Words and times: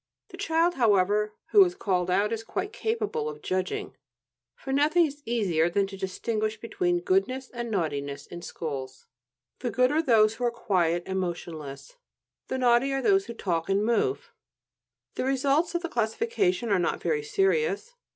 The 0.29 0.37
child, 0.37 0.73
however, 0.73 1.35
who 1.51 1.63
is 1.63 1.75
called 1.75 2.09
out 2.09 2.33
is 2.33 2.43
quite 2.43 2.73
capable 2.73 3.29
of 3.29 3.43
judging, 3.43 3.95
for 4.55 4.73
nothing 4.73 5.05
is 5.05 5.21
easier 5.27 5.69
than 5.69 5.85
to 5.85 5.95
distinguish 5.95 6.59
between 6.59 7.01
goodness 7.01 7.51
and 7.53 7.69
naughtiness 7.69 8.25
in 8.25 8.41
schools. 8.41 9.05
The 9.59 9.69
good 9.69 9.91
are 9.91 10.01
those 10.01 10.33
who 10.33 10.43
are 10.43 10.49
quiet 10.49 11.03
and 11.05 11.19
motionless; 11.19 11.97
the 12.47 12.57
naughty 12.57 12.91
are 12.93 13.01
those 13.03 13.27
who 13.27 13.35
talk 13.35 13.69
and 13.69 13.85
move. 13.85 14.31
The 15.13 15.23
results 15.25 15.75
of 15.75 15.83
the 15.83 15.87
classification 15.87 16.71
are 16.71 16.79
not 16.79 16.99
very 17.03 17.21
serious. 17.21 17.93